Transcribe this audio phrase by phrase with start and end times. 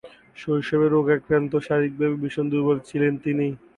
[0.37, 3.47] শৈশবে রোগাক্রান্ত ও শারীরিকভাবে ভীষণ দূর্বল ছিলেন তিনি।